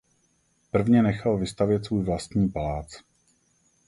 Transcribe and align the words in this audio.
Prvně 0.71 1.03
nechal 1.03 1.37
vystavět 1.37 1.85
svůj 1.85 2.03
vlastní 2.03 2.49
palác. 2.49 2.87